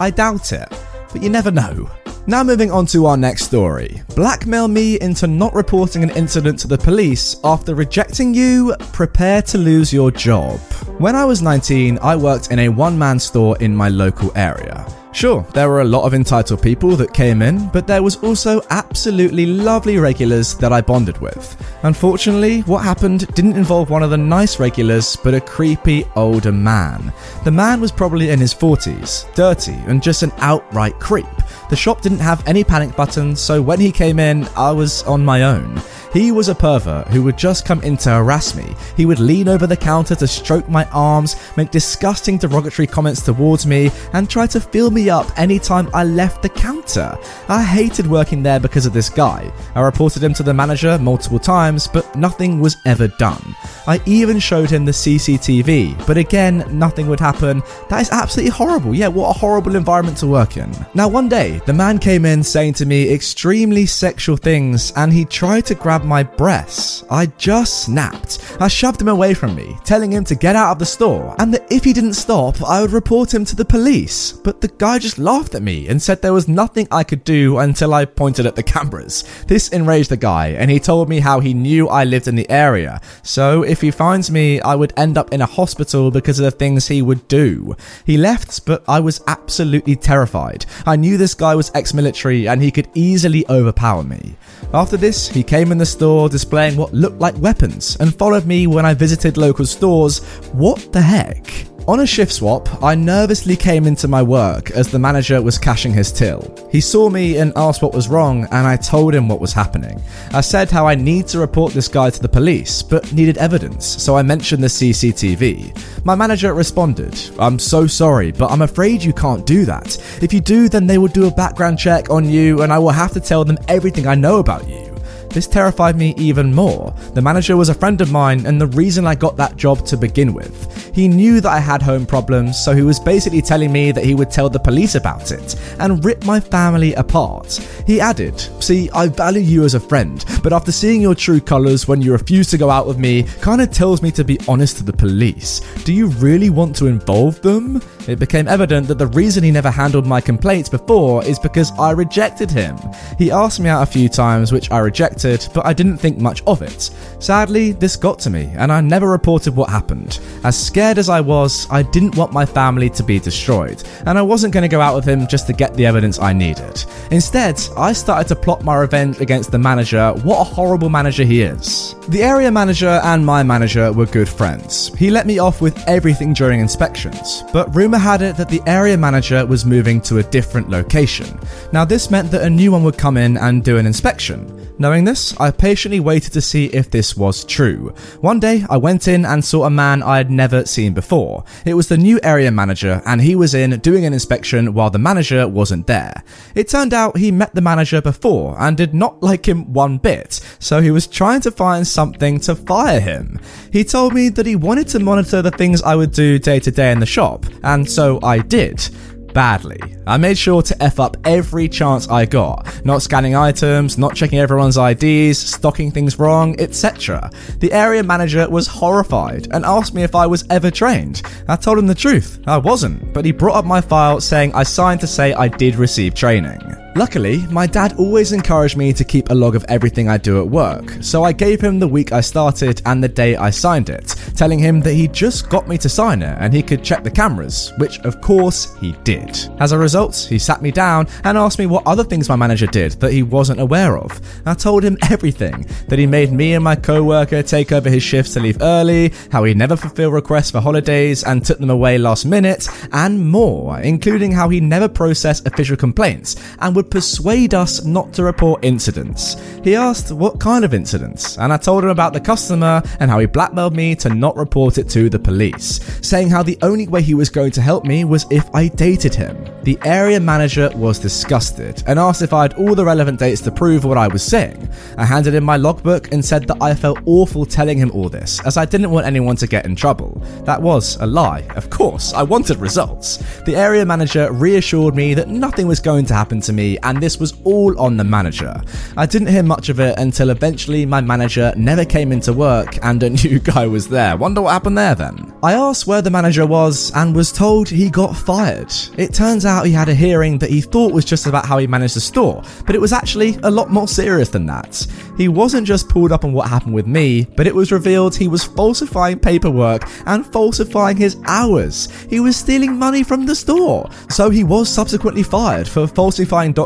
I 0.00 0.10
doubt 0.10 0.52
it, 0.52 0.68
but 1.12 1.22
you 1.22 1.30
never 1.30 1.50
know. 1.50 1.90
Now, 2.26 2.44
moving 2.44 2.70
on 2.70 2.86
to 2.86 3.06
our 3.06 3.16
next 3.16 3.46
story. 3.46 4.00
Blackmail 4.14 4.68
me 4.68 5.00
into 5.00 5.26
not 5.26 5.52
reporting 5.54 6.04
an 6.04 6.10
incident 6.10 6.56
to 6.60 6.68
the 6.68 6.78
police 6.78 7.34
after 7.42 7.74
rejecting 7.74 8.32
you, 8.32 8.76
prepare 8.92 9.42
to 9.42 9.58
lose 9.58 9.92
your 9.92 10.12
job. 10.12 10.60
When 10.98 11.16
I 11.16 11.24
was 11.24 11.42
19, 11.42 11.98
I 12.00 12.14
worked 12.14 12.52
in 12.52 12.60
a 12.60 12.68
one 12.68 12.96
man 12.96 13.18
store 13.18 13.58
in 13.58 13.74
my 13.74 13.88
local 13.88 14.30
area. 14.36 14.86
Sure, 15.12 15.42
there 15.52 15.68
were 15.68 15.82
a 15.82 15.84
lot 15.84 16.04
of 16.04 16.14
entitled 16.14 16.62
people 16.62 16.96
that 16.96 17.12
came 17.12 17.42
in, 17.42 17.68
but 17.68 17.86
there 17.86 18.02
was 18.02 18.16
also 18.24 18.62
absolutely 18.70 19.44
lovely 19.44 19.98
regulars 19.98 20.54
that 20.56 20.72
I 20.72 20.80
bonded 20.80 21.18
with. 21.18 21.56
Unfortunately, 21.82 22.60
what 22.62 22.82
happened 22.82 23.26
didn't 23.34 23.56
involve 23.56 23.90
one 23.90 24.02
of 24.02 24.10
the 24.10 24.16
nice 24.16 24.58
regulars, 24.58 25.16
but 25.16 25.34
a 25.34 25.40
creepy 25.40 26.04
older 26.16 26.50
man. 26.50 27.12
The 27.44 27.50
man 27.50 27.80
was 27.80 27.92
probably 27.92 28.30
in 28.30 28.40
his 28.40 28.54
40s, 28.54 29.32
dirty, 29.34 29.76
and 29.86 30.02
just 30.02 30.22
an 30.22 30.32
outright 30.38 30.98
creep. 30.98 31.26
The 31.70 31.76
shop 31.76 32.00
didn't 32.00 32.18
have 32.18 32.46
any 32.46 32.64
panic 32.64 32.94
buttons, 32.96 33.40
so 33.40 33.62
when 33.62 33.80
he 33.80 33.92
came 33.92 34.18
in, 34.18 34.46
I 34.56 34.72
was 34.72 35.02
on 35.04 35.24
my 35.24 35.42
own. 35.42 35.80
He 36.12 36.30
was 36.30 36.48
a 36.48 36.54
pervert 36.54 37.08
who 37.08 37.22
would 37.22 37.38
just 37.38 37.64
come 37.64 37.80
in 37.82 37.96
to 37.98 38.10
harass 38.10 38.54
me. 38.54 38.74
He 38.98 39.06
would 39.06 39.18
lean 39.18 39.48
over 39.48 39.66
the 39.66 39.76
counter 39.76 40.14
to 40.16 40.26
stroke 40.26 40.68
my 40.68 40.84
arms, 40.90 41.36
make 41.56 41.70
disgusting 41.70 42.36
derogatory 42.36 42.86
comments 42.86 43.22
towards 43.22 43.66
me, 43.66 43.90
and 44.12 44.28
try 44.28 44.46
to 44.48 44.60
fill 44.60 44.90
me 44.90 45.08
up 45.08 45.26
anytime 45.38 45.88
I 45.94 46.04
left 46.04 46.42
the 46.42 46.50
counter. 46.50 47.16
I 47.48 47.62
hated 47.62 48.06
working 48.06 48.42
there 48.42 48.60
because 48.60 48.84
of 48.84 48.92
this 48.92 49.08
guy. 49.08 49.50
I 49.74 49.80
reported 49.80 50.22
him 50.22 50.34
to 50.34 50.42
the 50.42 50.52
manager 50.52 50.98
multiple 50.98 51.38
times, 51.38 51.88
but 51.88 52.14
nothing 52.14 52.60
was 52.60 52.76
ever 52.84 53.08
done. 53.08 53.56
I 53.86 54.02
even 54.04 54.38
showed 54.38 54.68
him 54.68 54.84
the 54.84 54.92
CCTV, 54.92 56.06
but 56.06 56.18
again, 56.18 56.66
nothing 56.70 57.08
would 57.08 57.20
happen. 57.20 57.62
That 57.88 58.02
is 58.02 58.10
absolutely 58.10 58.50
horrible. 58.50 58.94
Yeah, 58.94 59.08
what 59.08 59.30
a 59.30 59.38
horrible 59.38 59.76
environment 59.76 60.18
to 60.18 60.26
work 60.26 60.58
in. 60.58 60.70
Now, 60.92 61.08
one 61.08 61.30
day, 61.42 61.60
the 61.66 61.72
man 61.72 61.98
came 61.98 62.24
in 62.24 62.42
saying 62.42 62.74
to 62.74 62.86
me 62.86 63.12
extremely 63.12 63.84
sexual 63.86 64.36
things, 64.36 64.92
and 64.96 65.12
he 65.12 65.24
tried 65.24 65.66
to 65.66 65.74
grab 65.74 66.04
my 66.04 66.22
breasts. 66.22 67.04
I 67.10 67.26
just 67.48 67.84
snapped. 67.84 68.56
I 68.60 68.68
shoved 68.68 69.00
him 69.00 69.08
away 69.08 69.34
from 69.34 69.54
me, 69.54 69.76
telling 69.84 70.12
him 70.12 70.24
to 70.24 70.34
get 70.34 70.56
out 70.56 70.72
of 70.72 70.78
the 70.78 70.86
store, 70.86 71.34
and 71.38 71.52
that 71.52 71.70
if 71.70 71.84
he 71.84 71.92
didn't 71.92 72.14
stop, 72.14 72.62
I 72.62 72.80
would 72.80 72.92
report 72.92 73.34
him 73.34 73.44
to 73.46 73.56
the 73.56 73.64
police. 73.64 74.32
But 74.32 74.60
the 74.60 74.68
guy 74.68 74.98
just 74.98 75.18
laughed 75.18 75.54
at 75.54 75.62
me 75.62 75.88
and 75.88 76.00
said 76.00 76.22
there 76.22 76.32
was 76.32 76.48
nothing 76.48 76.86
I 76.90 77.04
could 77.04 77.24
do 77.24 77.58
until 77.58 77.94
I 77.94 78.04
pointed 78.04 78.46
at 78.46 78.56
the 78.56 78.62
cameras. 78.62 79.24
This 79.46 79.68
enraged 79.68 80.10
the 80.10 80.16
guy, 80.16 80.48
and 80.48 80.70
he 80.70 80.78
told 80.78 81.08
me 81.08 81.20
how 81.20 81.40
he 81.40 81.54
knew 81.54 81.88
I 81.88 82.04
lived 82.04 82.28
in 82.28 82.36
the 82.36 82.50
area. 82.50 83.00
So 83.22 83.62
if 83.62 83.80
he 83.80 83.90
finds 83.90 84.30
me, 84.30 84.60
I 84.60 84.74
would 84.74 84.92
end 84.96 85.18
up 85.18 85.32
in 85.32 85.40
a 85.40 85.46
hospital 85.46 86.10
because 86.10 86.38
of 86.38 86.44
the 86.44 86.58
things 86.58 86.86
he 86.86 87.02
would 87.02 87.26
do. 87.26 87.76
He 88.04 88.16
left, 88.16 88.64
but 88.66 88.84
I 88.86 89.00
was 89.00 89.22
absolutely 89.26 89.96
terrified. 89.96 90.66
I 90.86 90.96
knew 90.96 91.16
this 91.16 91.31
guy 91.34 91.54
was 91.54 91.70
ex 91.74 91.94
military 91.94 92.48
and 92.48 92.62
he 92.62 92.70
could 92.70 92.88
easily 92.94 93.44
overpower 93.48 94.02
me. 94.02 94.34
After 94.74 94.96
this, 94.96 95.28
he 95.28 95.42
came 95.42 95.72
in 95.72 95.78
the 95.78 95.86
store 95.86 96.28
displaying 96.28 96.76
what 96.76 96.94
looked 96.94 97.18
like 97.18 97.36
weapons 97.38 97.96
and 98.00 98.14
followed 98.14 98.46
me 98.46 98.66
when 98.66 98.86
I 98.86 98.94
visited 98.94 99.36
local 99.36 99.66
stores. 99.66 100.20
What 100.52 100.92
the 100.92 101.02
heck? 101.02 101.61
On 101.88 101.98
a 101.98 102.06
shift 102.06 102.32
swap, 102.32 102.80
I 102.80 102.94
nervously 102.94 103.56
came 103.56 103.88
into 103.88 104.06
my 104.06 104.22
work 104.22 104.70
as 104.70 104.86
the 104.88 105.00
manager 105.00 105.42
was 105.42 105.58
cashing 105.58 105.92
his 105.92 106.12
till. 106.12 106.56
He 106.70 106.80
saw 106.80 107.10
me 107.10 107.38
and 107.38 107.52
asked 107.56 107.82
what 107.82 107.92
was 107.92 108.08
wrong, 108.08 108.44
and 108.52 108.68
I 108.68 108.76
told 108.76 109.12
him 109.12 109.26
what 109.26 109.40
was 109.40 109.52
happening. 109.52 110.00
I 110.32 110.42
said 110.42 110.70
how 110.70 110.86
I 110.86 110.94
need 110.94 111.26
to 111.28 111.40
report 111.40 111.72
this 111.72 111.88
guy 111.88 112.10
to 112.10 112.22
the 112.22 112.28
police, 112.28 112.84
but 112.84 113.12
needed 113.12 113.36
evidence, 113.36 113.84
so 113.84 114.16
I 114.16 114.22
mentioned 114.22 114.62
the 114.62 114.68
CCTV. 114.68 116.04
My 116.04 116.14
manager 116.14 116.54
responded, 116.54 117.18
I'm 117.40 117.58
so 117.58 117.88
sorry, 117.88 118.30
but 118.30 118.52
I'm 118.52 118.62
afraid 118.62 119.02
you 119.02 119.12
can't 119.12 119.44
do 119.44 119.64
that. 119.64 119.98
If 120.22 120.32
you 120.32 120.40
do, 120.40 120.68
then 120.68 120.86
they 120.86 120.98
will 120.98 121.08
do 121.08 121.26
a 121.26 121.34
background 121.34 121.80
check 121.80 122.10
on 122.10 122.30
you, 122.30 122.62
and 122.62 122.72
I 122.72 122.78
will 122.78 122.90
have 122.90 123.10
to 123.14 123.20
tell 123.20 123.44
them 123.44 123.58
everything 123.66 124.06
I 124.06 124.14
know 124.14 124.38
about 124.38 124.68
you. 124.68 124.91
This 125.32 125.46
terrified 125.46 125.96
me 125.96 126.14
even 126.18 126.54
more. 126.54 126.94
The 127.14 127.22
manager 127.22 127.56
was 127.56 127.70
a 127.70 127.74
friend 127.74 128.00
of 128.02 128.12
mine 128.12 128.44
and 128.44 128.60
the 128.60 128.66
reason 128.66 129.06
I 129.06 129.14
got 129.14 129.36
that 129.38 129.56
job 129.56 129.84
to 129.86 129.96
begin 129.96 130.34
with. 130.34 130.94
He 130.94 131.08
knew 131.08 131.40
that 131.40 131.50
I 131.50 131.58
had 131.58 131.80
home 131.80 132.04
problems, 132.04 132.62
so 132.62 132.74
he 132.74 132.82
was 132.82 133.00
basically 133.00 133.40
telling 133.40 133.72
me 133.72 133.92
that 133.92 134.04
he 134.04 134.14
would 134.14 134.30
tell 134.30 134.50
the 134.50 134.58
police 134.58 134.94
about 134.94 135.32
it 135.32 135.56
and 135.78 136.04
rip 136.04 136.24
my 136.26 136.38
family 136.38 136.92
apart. 136.94 137.54
He 137.86 137.98
added, 137.98 138.38
See, 138.60 138.90
I 138.90 139.08
value 139.08 139.40
you 139.40 139.64
as 139.64 139.72
a 139.74 139.80
friend, 139.80 140.22
but 140.42 140.52
after 140.52 140.70
seeing 140.70 141.00
your 141.00 141.14
true 141.14 141.40
colours 141.40 141.88
when 141.88 142.02
you 142.02 142.12
refuse 142.12 142.50
to 142.50 142.58
go 142.58 142.68
out 142.68 142.86
with 142.86 142.98
me, 142.98 143.24
kinda 143.42 143.66
tells 143.66 144.02
me 144.02 144.10
to 144.12 144.24
be 144.24 144.38
honest 144.46 144.76
to 144.78 144.84
the 144.84 144.92
police. 144.92 145.62
Do 145.84 145.94
you 145.94 146.08
really 146.08 146.50
want 146.50 146.76
to 146.76 146.86
involve 146.88 147.40
them? 147.40 147.80
It 148.06 148.18
became 148.18 148.48
evident 148.48 148.88
that 148.88 148.98
the 148.98 149.06
reason 149.06 149.44
he 149.44 149.50
never 149.50 149.70
handled 149.70 150.06
my 150.06 150.20
complaints 150.20 150.68
before 150.68 151.24
is 151.24 151.38
because 151.38 151.72
I 151.78 151.92
rejected 151.92 152.50
him. 152.50 152.76
He 153.16 153.30
asked 153.30 153.60
me 153.60 153.68
out 153.68 153.82
a 153.82 153.86
few 153.86 154.08
times, 154.08 154.52
which 154.52 154.70
I 154.70 154.78
rejected, 154.78 155.21
but 155.22 155.64
I 155.64 155.72
didn't 155.72 155.98
think 155.98 156.18
much 156.18 156.42
of 156.46 156.62
it. 156.62 156.90
Sadly, 157.18 157.72
this 157.72 157.96
got 157.96 158.18
to 158.20 158.30
me, 158.30 158.52
and 158.56 158.72
I 158.72 158.80
never 158.80 159.10
reported 159.10 159.54
what 159.54 159.68
happened. 159.70 160.20
As 160.44 160.58
scared 160.58 160.98
as 160.98 161.08
I 161.08 161.20
was, 161.20 161.66
I 161.70 161.82
didn't 161.82 162.16
want 162.16 162.32
my 162.32 162.44
family 162.44 162.90
to 162.90 163.02
be 163.02 163.18
destroyed, 163.18 163.82
and 164.06 164.18
I 164.18 164.22
wasn't 164.22 164.52
going 164.52 164.62
to 164.62 164.68
go 164.68 164.80
out 164.80 164.94
with 164.94 165.04
him 165.04 165.26
just 165.26 165.46
to 165.46 165.52
get 165.52 165.74
the 165.74 165.86
evidence 165.86 166.18
I 166.18 166.32
needed. 166.32 166.84
Instead, 167.10 167.60
I 167.76 167.92
started 167.92 168.28
to 168.28 168.36
plot 168.36 168.64
my 168.64 168.76
revenge 168.76 169.20
against 169.20 169.50
the 169.50 169.58
manager. 169.58 170.12
What 170.24 170.40
a 170.40 170.44
horrible 170.44 170.88
manager 170.88 171.24
he 171.24 171.42
is. 171.42 171.94
The 172.08 172.22
area 172.22 172.50
manager 172.50 173.00
and 173.04 173.24
my 173.24 173.42
manager 173.42 173.92
were 173.92 174.06
good 174.06 174.28
friends. 174.28 174.92
He 174.96 175.10
let 175.10 175.26
me 175.26 175.38
off 175.38 175.60
with 175.60 175.78
everything 175.88 176.32
during 176.32 176.60
inspections, 176.60 177.44
but 177.52 177.74
rumour 177.74 177.98
had 177.98 178.22
it 178.22 178.36
that 178.36 178.48
the 178.48 178.62
area 178.66 178.96
manager 178.96 179.46
was 179.46 179.64
moving 179.64 180.00
to 180.02 180.18
a 180.18 180.22
different 180.22 180.68
location. 180.68 181.38
Now, 181.72 181.84
this 181.84 182.10
meant 182.10 182.30
that 182.32 182.42
a 182.42 182.50
new 182.50 182.72
one 182.72 182.82
would 182.84 182.98
come 182.98 183.16
in 183.16 183.36
and 183.36 183.62
do 183.62 183.78
an 183.78 183.86
inspection. 183.86 184.58
Knowing 184.78 185.04
this, 185.04 185.11
I 185.12 185.50
patiently 185.50 186.00
waited 186.00 186.32
to 186.32 186.40
see 186.40 186.66
if 186.66 186.90
this 186.90 187.16
was 187.16 187.44
true. 187.44 187.94
One 188.20 188.40
day, 188.40 188.64
I 188.70 188.78
went 188.78 189.08
in 189.08 189.26
and 189.26 189.44
saw 189.44 189.64
a 189.64 189.70
man 189.70 190.02
I 190.02 190.16
had 190.16 190.30
never 190.30 190.64
seen 190.64 190.94
before. 190.94 191.44
It 191.66 191.74
was 191.74 191.88
the 191.88 191.98
new 191.98 192.18
area 192.22 192.50
manager, 192.50 193.02
and 193.04 193.20
he 193.20 193.36
was 193.36 193.54
in 193.54 193.78
doing 193.80 194.06
an 194.06 194.14
inspection 194.14 194.72
while 194.72 194.88
the 194.88 194.98
manager 194.98 195.46
wasn't 195.46 195.86
there. 195.86 196.22
It 196.54 196.70
turned 196.70 196.94
out 196.94 197.18
he 197.18 197.30
met 197.30 197.54
the 197.54 197.60
manager 197.60 198.00
before 198.00 198.56
and 198.58 198.74
did 198.74 198.94
not 198.94 199.22
like 199.22 199.46
him 199.46 199.70
one 199.72 199.98
bit, 199.98 200.40
so 200.58 200.80
he 200.80 200.90
was 200.90 201.06
trying 201.06 201.42
to 201.42 201.50
find 201.50 201.86
something 201.86 202.40
to 202.40 202.54
fire 202.54 203.00
him. 203.00 203.38
He 203.70 203.84
told 203.84 204.14
me 204.14 204.30
that 204.30 204.46
he 204.46 204.56
wanted 204.56 204.88
to 204.88 204.98
monitor 204.98 205.42
the 205.42 205.50
things 205.50 205.82
I 205.82 205.94
would 205.94 206.12
do 206.12 206.38
day 206.38 206.58
to 206.60 206.70
day 206.70 206.90
in 206.90 207.00
the 207.00 207.06
shop, 207.06 207.44
and 207.62 207.90
so 207.90 208.18
I 208.22 208.38
did 208.38 208.88
badly. 209.32 209.80
I 210.06 210.16
made 210.16 210.36
sure 210.36 210.62
to 210.62 210.82
F 210.82 210.98
up 210.98 211.16
every 211.24 211.68
chance 211.68 212.08
I 212.08 212.26
got, 212.26 212.84
not 212.84 213.02
scanning 213.02 213.34
items, 213.34 213.98
not 213.98 214.14
checking 214.14 214.38
everyone's 214.38 214.76
IDs, 214.76 215.38
stocking 215.38 215.90
things 215.90 216.18
wrong, 216.18 216.58
etc. 216.60 217.30
The 217.58 217.72
area 217.72 218.02
manager 218.02 218.48
was 218.48 218.66
horrified 218.66 219.48
and 219.52 219.64
asked 219.64 219.94
me 219.94 220.02
if 220.02 220.14
I 220.14 220.26
was 220.26 220.44
ever 220.50 220.70
trained. 220.70 221.22
I 221.48 221.56
told 221.56 221.78
him 221.78 221.86
the 221.86 221.94
truth, 221.94 222.40
I 222.46 222.58
wasn't, 222.58 223.12
but 223.12 223.24
he 223.24 223.32
brought 223.32 223.56
up 223.56 223.64
my 223.64 223.80
file 223.80 224.20
saying 224.20 224.54
I 224.54 224.64
signed 224.64 225.00
to 225.00 225.06
say 225.06 225.32
I 225.32 225.48
did 225.48 225.76
receive 225.76 226.14
training. 226.14 226.60
Luckily, 226.94 227.46
my 227.46 227.66
dad 227.66 227.94
always 227.98 228.32
encouraged 228.32 228.76
me 228.76 228.92
to 228.92 229.02
keep 229.02 229.30
a 229.30 229.34
log 229.34 229.56
of 229.56 229.64
everything 229.70 230.10
I 230.10 230.18
do 230.18 230.42
at 230.42 230.46
work, 230.46 230.98
so 231.00 231.24
I 231.24 231.32
gave 231.32 231.58
him 231.58 231.78
the 231.78 231.88
week 231.88 232.12
I 232.12 232.20
started 232.20 232.82
and 232.84 233.02
the 233.02 233.08
day 233.08 233.34
I 233.34 233.48
signed 233.48 233.88
it, 233.88 234.14
telling 234.36 234.58
him 234.58 234.80
that 234.80 234.92
he 234.92 235.08
just 235.08 235.48
got 235.48 235.66
me 235.66 235.78
to 235.78 235.88
sign 235.88 236.20
it 236.20 236.36
and 236.38 236.52
he 236.52 236.62
could 236.62 236.84
check 236.84 237.02
the 237.02 237.10
cameras, 237.10 237.72
which 237.78 237.98
of 238.00 238.20
course 238.20 238.76
he 238.78 238.92
did. 239.04 239.38
As 239.58 239.72
a 239.72 239.78
result, 239.78 240.26
he 240.28 240.38
sat 240.38 240.60
me 240.60 240.70
down 240.70 241.08
and 241.24 241.38
asked 241.38 241.58
me 241.58 241.64
what 241.64 241.86
other 241.86 242.04
things 242.04 242.28
my 242.28 242.36
manager 242.36 242.66
did 242.66 242.92
that 243.00 243.12
he 243.12 243.22
wasn't 243.22 243.60
aware 243.60 243.96
of. 243.96 244.20
I 244.44 244.52
told 244.52 244.84
him 244.84 244.98
everything 245.10 245.66
that 245.88 245.98
he 245.98 246.06
made 246.06 246.30
me 246.30 246.52
and 246.52 246.62
my 246.62 246.76
co 246.76 247.02
worker 247.02 247.42
take 247.42 247.72
over 247.72 247.88
his 247.88 248.02
shifts 248.02 248.34
to 248.34 248.40
leave 248.40 248.60
early, 248.60 249.14
how 249.30 249.44
he 249.44 249.54
never 249.54 249.76
fulfilled 249.76 250.12
requests 250.12 250.50
for 250.50 250.60
holidays 250.60 251.24
and 251.24 251.42
took 251.42 251.58
them 251.58 251.70
away 251.70 251.96
last 251.96 252.26
minute, 252.26 252.68
and 252.92 253.30
more, 253.30 253.80
including 253.80 254.30
how 254.30 254.50
he 254.50 254.60
never 254.60 254.88
processed 254.88 255.46
official 255.46 255.76
complaints 255.76 256.36
and 256.58 256.76
would 256.76 256.81
would 256.82 256.90
persuade 256.90 257.54
us 257.54 257.84
not 257.84 258.12
to 258.12 258.24
report 258.24 258.64
incidents. 258.64 259.36
He 259.62 259.76
asked 259.76 260.10
what 260.10 260.40
kind 260.40 260.64
of 260.64 260.74
incidents, 260.74 261.38
and 261.38 261.52
I 261.52 261.56
told 261.56 261.84
him 261.84 261.90
about 261.90 262.12
the 262.12 262.20
customer 262.20 262.82
and 262.98 263.08
how 263.08 263.20
he 263.20 263.26
blackmailed 263.26 263.76
me 263.76 263.94
to 263.96 264.12
not 264.12 264.36
report 264.36 264.78
it 264.78 264.88
to 264.90 265.08
the 265.08 265.18
police, 265.18 265.78
saying 266.04 266.28
how 266.28 266.42
the 266.42 266.58
only 266.62 266.88
way 266.88 267.00
he 267.00 267.14
was 267.14 267.30
going 267.30 267.52
to 267.52 267.62
help 267.62 267.84
me 267.84 268.02
was 268.02 268.26
if 268.30 268.52
I 268.52 268.66
dated 268.66 269.14
him. 269.14 269.36
The 269.62 269.78
area 269.84 270.18
manager 270.18 270.70
was 270.74 270.98
disgusted 270.98 271.84
and 271.86 272.00
asked 272.00 272.22
if 272.22 272.32
I 272.32 272.42
had 272.42 272.54
all 272.54 272.74
the 272.74 272.84
relevant 272.84 273.20
dates 273.20 273.40
to 273.42 273.52
prove 273.52 273.84
what 273.84 273.96
I 273.96 274.08
was 274.08 274.24
saying. 274.24 274.68
I 274.98 275.04
handed 275.04 275.34
him 275.34 275.44
my 275.44 275.56
logbook 275.56 276.12
and 276.12 276.24
said 276.24 276.48
that 276.48 276.60
I 276.60 276.74
felt 276.74 276.98
awful 277.06 277.46
telling 277.46 277.78
him 277.78 277.92
all 277.92 278.08
this, 278.08 278.44
as 278.44 278.56
I 278.56 278.64
didn't 278.64 278.90
want 278.90 279.06
anyone 279.06 279.36
to 279.36 279.46
get 279.46 279.66
in 279.66 279.76
trouble. 279.76 280.20
That 280.44 280.60
was 280.60 280.96
a 280.96 281.06
lie, 281.06 281.46
of 281.54 281.70
course, 281.70 282.12
I 282.12 282.24
wanted 282.24 282.56
results. 282.56 283.18
The 283.42 283.54
area 283.54 283.86
manager 283.86 284.32
reassured 284.32 284.96
me 284.96 285.14
that 285.14 285.28
nothing 285.28 285.68
was 285.68 285.78
going 285.78 286.06
to 286.06 286.14
happen 286.14 286.40
to 286.40 286.52
me 286.52 286.71
and 286.82 287.00
this 287.00 287.18
was 287.18 287.34
all 287.44 287.78
on 287.78 287.96
the 287.96 288.04
manager. 288.04 288.60
I 288.96 289.06
didn't 289.06 289.28
hear 289.28 289.42
much 289.42 289.68
of 289.68 289.80
it 289.80 289.98
until 289.98 290.30
eventually 290.30 290.86
my 290.86 291.00
manager 291.00 291.52
never 291.56 291.84
came 291.84 292.12
into 292.12 292.32
work 292.32 292.78
and 292.82 293.02
a 293.02 293.10
new 293.24 293.38
guy 293.38 293.66
was 293.66 293.88
there. 293.88 294.16
Wonder 294.16 294.42
what 294.42 294.52
happened 294.52 294.78
there 294.78 294.94
then? 294.94 295.32
I 295.42 295.54
asked 295.54 295.86
where 295.86 296.02
the 296.02 296.10
manager 296.10 296.46
was 296.46 296.92
and 296.94 297.14
was 297.14 297.32
told 297.32 297.68
he 297.68 297.90
got 297.90 298.16
fired. 298.16 298.72
It 298.96 299.14
turns 299.14 299.44
out 299.44 299.66
he 299.66 299.72
had 299.72 299.88
a 299.88 299.94
hearing 299.94 300.38
that 300.38 300.50
he 300.50 300.60
thought 300.60 300.92
was 300.92 301.04
just 301.04 301.26
about 301.26 301.46
how 301.46 301.58
he 301.58 301.66
managed 301.66 301.96
the 301.96 302.00
store, 302.00 302.42
but 302.66 302.74
it 302.74 302.80
was 302.80 302.92
actually 302.92 303.38
a 303.42 303.50
lot 303.50 303.70
more 303.70 303.88
serious 303.88 304.28
than 304.28 304.46
that. 304.46 304.86
He 305.16 305.28
wasn't 305.28 305.66
just 305.66 305.88
pulled 305.88 306.12
up 306.12 306.24
on 306.24 306.32
what 306.32 306.48
happened 306.48 306.74
with 306.74 306.86
me, 306.86 307.26
but 307.36 307.46
it 307.46 307.54
was 307.54 307.72
revealed 307.72 308.16
he 308.16 308.28
was 308.28 308.44
falsifying 308.44 309.18
paperwork 309.18 309.82
and 310.06 310.26
falsifying 310.26 310.96
his 310.96 311.16
hours. 311.24 311.88
He 312.08 312.20
was 312.20 312.36
stealing 312.36 312.76
money 312.76 313.02
from 313.02 313.26
the 313.26 313.34
store. 313.34 313.88
So 314.08 314.30
he 314.30 314.44
was 314.44 314.68
subsequently 314.68 315.22
fired 315.22 315.68
for 315.68 315.86
falsifying 315.86 316.52
documents, 316.52 316.61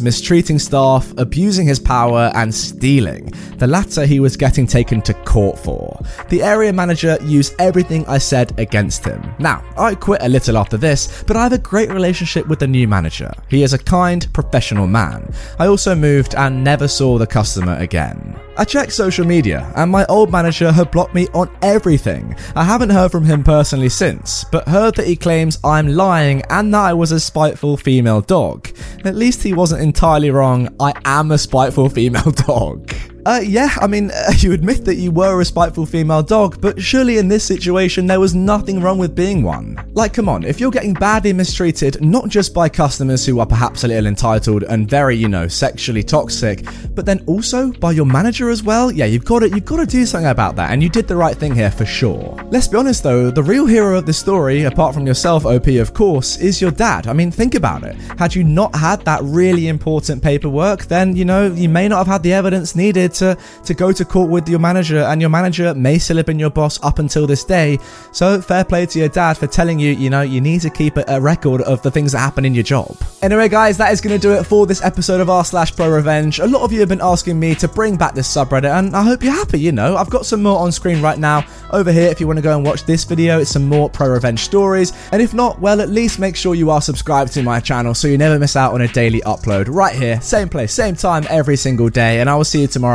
mistreating 0.00 0.58
staff, 0.58 1.12
abusing 1.16 1.66
his 1.66 1.80
power, 1.80 2.30
and 2.34 2.54
stealing. 2.54 3.32
The 3.58 3.66
latter 3.66 4.06
he 4.06 4.20
was 4.20 4.36
getting 4.36 4.66
taken 4.66 5.02
to 5.02 5.14
court 5.14 5.58
for. 5.58 6.00
The 6.28 6.42
area 6.42 6.72
manager 6.72 7.18
used 7.22 7.54
everything 7.58 8.06
I 8.06 8.18
said 8.18 8.58
against 8.58 9.04
him. 9.04 9.34
Now, 9.38 9.64
I 9.76 9.94
quit 9.94 10.22
a 10.22 10.28
little 10.28 10.56
after 10.56 10.76
this, 10.76 11.24
but 11.26 11.36
I 11.36 11.42
have 11.44 11.52
a 11.52 11.58
great 11.58 11.90
relationship 11.90 12.46
with 12.46 12.58
the 12.58 12.66
new 12.66 12.86
manager. 12.86 13.32
He 13.48 13.62
is 13.62 13.72
a 13.72 13.78
kind, 13.78 14.32
professional 14.32 14.86
man. 14.86 15.32
I 15.58 15.66
also 15.66 15.94
moved 15.94 16.34
and 16.34 16.62
never 16.62 16.88
saw 16.88 17.18
the 17.18 17.26
customer 17.26 17.76
again. 17.76 18.38
I 18.56 18.64
checked 18.64 18.92
social 18.92 19.26
media, 19.26 19.72
and 19.76 19.90
my 19.90 20.04
old 20.06 20.30
manager 20.30 20.70
had 20.70 20.90
blocked 20.90 21.14
me 21.14 21.26
on 21.32 21.50
everything. 21.62 22.36
I 22.54 22.64
haven't 22.64 22.90
heard 22.90 23.10
from 23.10 23.24
him 23.24 23.42
personally 23.42 23.88
since, 23.88 24.44
but 24.44 24.68
heard 24.68 24.94
that 24.96 25.06
he 25.06 25.16
claims 25.16 25.58
I'm 25.64 25.88
lying 25.88 26.42
and 26.50 26.72
that 26.74 26.80
I 26.80 26.92
was 26.92 27.12
a 27.12 27.20
spiteful 27.20 27.78
female 27.78 28.20
dog. 28.20 28.68
At 29.04 29.16
least 29.16 29.42
he 29.42 29.54
wasn't 29.54 29.82
entirely 29.82 30.30
wrong, 30.30 30.68
I 30.78 30.92
am 31.06 31.30
a 31.30 31.38
spiteful 31.38 31.88
female 31.88 32.30
dog. 32.30 32.92
Uh, 33.24 33.40
yeah, 33.44 33.68
I 33.80 33.86
mean, 33.86 34.10
you 34.38 34.52
admit 34.52 34.84
that 34.84 34.96
you 34.96 35.12
were 35.12 35.40
a 35.40 35.44
spiteful 35.44 35.86
female 35.86 36.24
dog, 36.24 36.60
but 36.60 36.82
surely 36.82 37.18
in 37.18 37.28
this 37.28 37.44
situation 37.44 38.06
there 38.06 38.18
was 38.18 38.34
nothing 38.34 38.80
wrong 38.80 38.98
with 38.98 39.14
being 39.14 39.44
one. 39.44 39.78
Like, 39.92 40.12
come 40.12 40.28
on, 40.28 40.42
if 40.42 40.58
you're 40.58 40.72
getting 40.72 40.94
badly 40.94 41.32
mistreated, 41.32 42.02
not 42.02 42.28
just 42.28 42.52
by 42.52 42.68
customers 42.68 43.24
who 43.24 43.38
are 43.38 43.46
perhaps 43.46 43.84
a 43.84 43.88
little 43.88 44.06
entitled 44.06 44.64
and 44.64 44.90
very, 44.90 45.14
you 45.16 45.28
know, 45.28 45.46
sexually 45.46 46.02
toxic, 46.02 46.64
but 46.94 47.06
then 47.06 47.22
also 47.26 47.70
by 47.72 47.92
your 47.92 48.06
manager 48.06 48.50
as 48.50 48.64
well, 48.64 48.90
yeah, 48.90 49.04
you've 49.04 49.24
got 49.24 49.40
to 49.40 49.50
you've 49.50 49.64
got 49.64 49.76
to 49.76 49.86
do 49.86 50.04
something 50.04 50.30
about 50.30 50.56
that, 50.56 50.72
and 50.72 50.82
you 50.82 50.88
did 50.88 51.06
the 51.06 51.16
right 51.16 51.36
thing 51.36 51.54
here 51.54 51.70
for 51.70 51.86
sure. 51.86 52.36
Let's 52.50 52.66
be 52.66 52.76
honest 52.76 53.04
though, 53.04 53.30
the 53.30 53.42
real 53.42 53.66
hero 53.66 53.98
of 53.98 54.06
the 54.06 54.12
story, 54.12 54.64
apart 54.64 54.94
from 54.94 55.06
yourself, 55.06 55.46
OP, 55.46 55.68
of 55.68 55.94
course, 55.94 56.38
is 56.38 56.60
your 56.60 56.72
dad. 56.72 57.06
I 57.06 57.12
mean, 57.12 57.30
think 57.30 57.54
about 57.54 57.84
it. 57.84 57.94
Had 58.18 58.34
you 58.34 58.42
not 58.42 58.74
had 58.74 59.04
that 59.04 59.22
really 59.22 59.68
important 59.68 60.22
paperwork, 60.24 60.86
then 60.86 61.14
you 61.14 61.24
know 61.24 61.46
you 61.46 61.68
may 61.68 61.86
not 61.86 61.98
have 61.98 62.08
had 62.08 62.22
the 62.24 62.32
evidence 62.32 62.74
needed 62.74 63.11
to, 63.14 63.36
to 63.64 63.74
go 63.74 63.92
to 63.92 64.04
court 64.04 64.30
with 64.30 64.48
your 64.48 64.58
manager, 64.58 65.00
and 65.00 65.20
your 65.20 65.30
manager 65.30 65.74
may 65.74 65.98
still 65.98 66.16
have 66.16 66.26
been 66.26 66.38
your 66.38 66.50
boss 66.50 66.82
up 66.82 66.98
until 66.98 67.26
this 67.26 67.44
day. 67.44 67.78
So, 68.12 68.40
fair 68.40 68.64
play 68.64 68.86
to 68.86 68.98
your 68.98 69.08
dad 69.08 69.38
for 69.38 69.46
telling 69.46 69.78
you, 69.78 69.92
you 69.92 70.10
know, 70.10 70.22
you 70.22 70.40
need 70.40 70.60
to 70.62 70.70
keep 70.70 70.96
a, 70.96 71.04
a 71.08 71.20
record 71.20 71.62
of 71.62 71.82
the 71.82 71.90
things 71.90 72.12
that 72.12 72.18
happen 72.18 72.44
in 72.44 72.54
your 72.54 72.64
job. 72.64 72.96
Anyway, 73.22 73.48
guys, 73.48 73.76
that 73.78 73.92
is 73.92 74.00
going 74.00 74.18
to 74.18 74.20
do 74.20 74.32
it 74.32 74.44
for 74.44 74.66
this 74.66 74.82
episode 74.82 75.20
of 75.20 75.30
r 75.30 75.44
slash 75.44 75.74
pro 75.74 75.90
revenge. 75.90 76.38
A 76.38 76.46
lot 76.46 76.62
of 76.62 76.72
you 76.72 76.80
have 76.80 76.88
been 76.88 77.00
asking 77.00 77.38
me 77.38 77.54
to 77.56 77.68
bring 77.68 77.96
back 77.96 78.14
this 78.14 78.32
subreddit, 78.32 78.76
and 78.76 78.96
I 78.96 79.02
hope 79.02 79.22
you're 79.22 79.32
happy. 79.32 79.60
You 79.60 79.72
know, 79.72 79.96
I've 79.96 80.10
got 80.10 80.26
some 80.26 80.42
more 80.42 80.58
on 80.58 80.72
screen 80.72 81.00
right 81.02 81.18
now 81.18 81.44
over 81.70 81.92
here 81.92 82.08
if 82.08 82.20
you 82.20 82.26
want 82.26 82.38
to 82.38 82.42
go 82.42 82.54
and 82.54 82.64
watch 82.64 82.84
this 82.84 83.04
video. 83.04 83.38
It's 83.40 83.50
some 83.50 83.66
more 83.66 83.88
pro 83.88 84.08
revenge 84.08 84.40
stories, 84.40 84.92
and 85.12 85.22
if 85.22 85.34
not, 85.34 85.60
well, 85.60 85.80
at 85.80 85.88
least 85.88 86.18
make 86.18 86.36
sure 86.36 86.54
you 86.54 86.70
are 86.70 86.80
subscribed 86.80 87.32
to 87.34 87.42
my 87.42 87.60
channel 87.60 87.94
so 87.94 88.08
you 88.08 88.18
never 88.18 88.38
miss 88.38 88.56
out 88.56 88.74
on 88.74 88.80
a 88.80 88.88
daily 88.88 89.20
upload 89.20 89.66
right 89.68 89.94
here, 89.94 90.20
same 90.20 90.48
place, 90.48 90.72
same 90.72 90.96
time, 90.96 91.24
every 91.30 91.56
single 91.56 91.88
day. 91.88 92.20
And 92.20 92.28
I 92.28 92.34
will 92.34 92.44
see 92.44 92.60
you 92.60 92.66